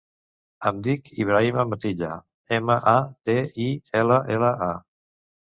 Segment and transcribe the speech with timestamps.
[0.69, 2.09] Em dic Ibrahima Matilla:
[2.57, 2.95] ema, a,
[3.29, 3.37] te,
[3.69, 3.69] i,
[4.03, 4.73] ela, ela, a.